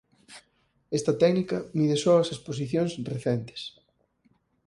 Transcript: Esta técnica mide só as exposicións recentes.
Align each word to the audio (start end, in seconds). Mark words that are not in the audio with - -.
Esta 0.97 1.13
técnica 1.21 1.57
mide 1.77 1.97
só 2.03 2.13
as 2.19 2.31
exposicións 2.35 2.91
recentes. 3.13 3.61